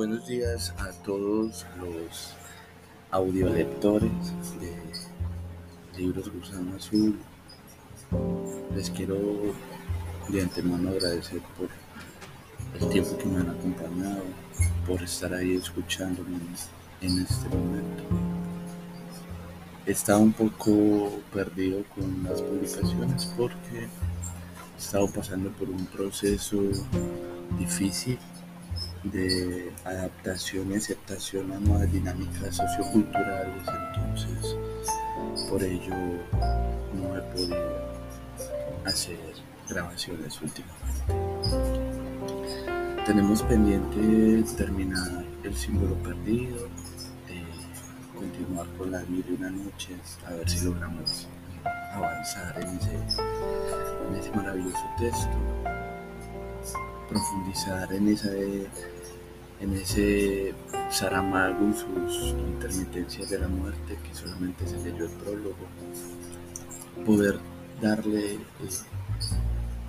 [0.00, 2.34] Buenos días a todos los
[3.10, 4.10] audiolectores
[4.58, 4.74] de
[5.94, 7.18] Libros Gusano Azul.
[8.74, 9.18] Les quiero
[10.30, 11.68] de antemano agradecer por
[12.80, 14.22] el tiempo que me han acompañado,
[14.86, 16.38] por estar ahí escuchándome
[17.02, 18.02] en este momento.
[19.84, 26.56] He estado un poco perdido con las publicaciones porque he estado pasando por un proceso
[27.58, 28.18] difícil
[29.04, 34.56] de adaptación y aceptación a nuevas dinámicas socioculturales, entonces
[35.48, 35.94] por ello
[36.94, 37.90] no he podido
[38.84, 39.18] hacer
[39.68, 41.14] grabaciones últimamente.
[43.06, 46.68] Tenemos pendiente terminar el símbolo perdido,
[48.14, 51.26] continuar con la vida de una noche, a ver si logramos
[51.92, 52.94] avanzar en ese,
[54.08, 55.79] en ese maravilloso texto
[57.10, 60.54] profundizar en, esa, en ese
[60.90, 65.66] Saramago y sus intermitencias de la muerte, que solamente se leyó el prólogo,
[67.04, 67.38] poder
[67.82, 68.38] darle eh,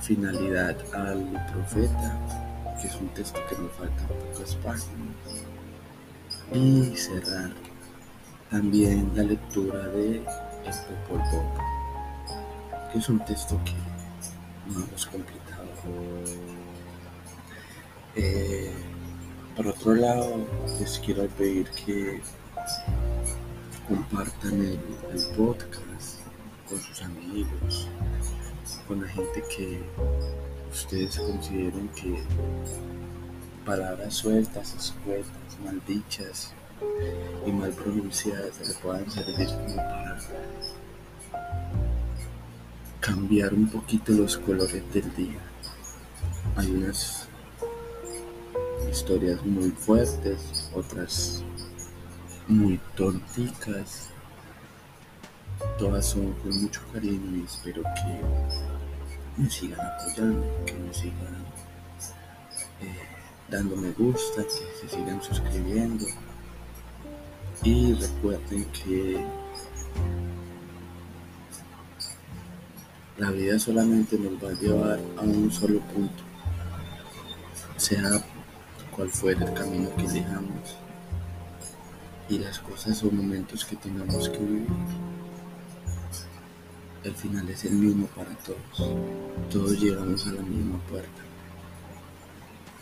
[0.00, 5.16] finalidad al profeta, que es un texto que nos falta pocas páginas,
[6.52, 7.50] y cerrar
[8.50, 11.20] también la lectura de El Popol
[12.90, 13.74] que es un texto que
[14.72, 15.68] no hemos completado
[18.16, 18.72] eh,
[19.56, 20.46] por otro lado,
[20.78, 22.20] les quiero pedir que
[23.88, 24.78] compartan el,
[25.36, 26.20] podcast
[26.68, 27.88] con sus amigos,
[28.86, 29.82] con la gente que
[30.70, 32.22] ustedes consideren que
[33.64, 36.52] palabras sueltas, escuetas, maldichas
[37.46, 40.18] y mal pronunciadas le puedan servir como para
[43.00, 45.40] cambiar un poquito los colores del día.
[46.56, 47.27] Hay unas
[48.90, 51.42] historias muy fuertes, otras
[52.46, 54.10] muy tonticas.
[55.78, 61.44] Todas son con mucho cariño y espero que me sigan apoyando, que me sigan
[62.80, 62.96] eh,
[63.50, 66.06] dando me gusta, que se sigan suscribiendo.
[67.64, 69.24] Y recuerden que
[73.18, 76.22] la vida solamente nos va a llevar a un solo punto,
[77.76, 78.24] sea
[78.98, 80.76] cuál fue el camino que dejamos
[82.28, 84.66] y las cosas o momentos que tengamos que vivir.
[87.04, 88.96] El final es el mismo para todos.
[89.52, 91.22] Todos llegamos a la misma puerta.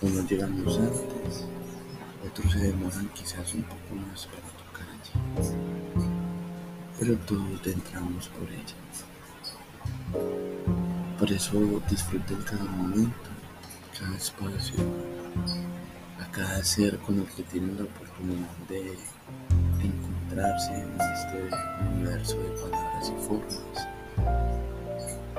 [0.01, 1.45] Unos llegamos antes,
[2.27, 5.13] otros se demoran quizás un poco más para tocar allí.
[6.99, 8.75] Pero todos entramos por ella.
[11.19, 13.29] Por eso disfruten cada momento,
[13.99, 14.77] cada espacio
[16.33, 18.99] cada ser con el que tienen la oportunidad de
[19.83, 21.49] encontrarse en este
[21.95, 23.89] universo de palabras y formas.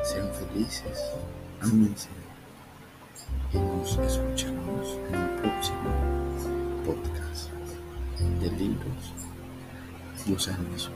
[0.03, 0.99] Sean felices,
[1.61, 2.09] ámense
[3.53, 5.89] y nos escuchamos en el próximo
[6.85, 7.49] podcast
[8.41, 9.13] de libros
[10.27, 10.91] Los años.